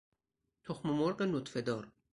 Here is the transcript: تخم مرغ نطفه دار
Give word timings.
تخم 0.63 0.89
مرغ 0.89 1.21
نطفه 1.23 1.61
دار 1.61 1.91